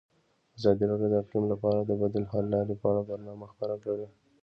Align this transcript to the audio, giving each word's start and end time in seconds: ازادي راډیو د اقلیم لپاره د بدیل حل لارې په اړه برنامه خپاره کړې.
ازادي 0.57 0.83
راډیو 0.91 1.09
د 1.11 1.15
اقلیم 1.23 1.45
لپاره 1.53 1.79
د 1.81 1.91
بدیل 2.01 2.25
حل 2.31 2.45
لارې 2.53 2.73
په 2.81 2.85
اړه 2.91 3.01
برنامه 3.09 3.45
خپاره 3.53 3.75
کړې. 3.85 4.07